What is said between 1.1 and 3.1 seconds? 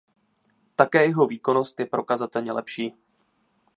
výkonnost je prokazatelně lepší.